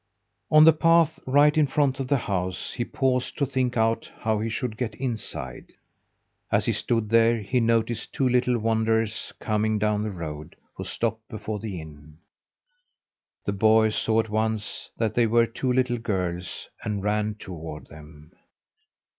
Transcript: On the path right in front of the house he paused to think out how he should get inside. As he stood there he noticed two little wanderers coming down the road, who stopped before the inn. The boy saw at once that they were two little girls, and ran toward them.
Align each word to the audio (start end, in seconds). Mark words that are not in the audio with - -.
On 0.49 0.63
the 0.65 0.73
path 0.73 1.19
right 1.27 1.55
in 1.55 1.67
front 1.67 1.99
of 1.99 2.07
the 2.07 2.17
house 2.17 2.73
he 2.73 2.83
paused 2.83 3.37
to 3.37 3.45
think 3.45 3.77
out 3.77 4.11
how 4.17 4.39
he 4.39 4.49
should 4.49 4.75
get 4.75 4.95
inside. 4.95 5.73
As 6.51 6.65
he 6.65 6.71
stood 6.73 7.09
there 7.09 7.37
he 7.37 7.59
noticed 7.59 8.11
two 8.11 8.27
little 8.27 8.57
wanderers 8.57 9.31
coming 9.39 9.77
down 9.77 10.01
the 10.01 10.09
road, 10.09 10.55
who 10.73 10.85
stopped 10.85 11.29
before 11.29 11.59
the 11.59 11.79
inn. 11.79 12.17
The 13.45 13.53
boy 13.53 13.89
saw 13.89 14.19
at 14.19 14.29
once 14.29 14.89
that 14.97 15.13
they 15.13 15.27
were 15.27 15.45
two 15.45 15.71
little 15.71 15.99
girls, 15.99 16.67
and 16.83 17.03
ran 17.03 17.35
toward 17.35 17.85
them. 17.85 18.31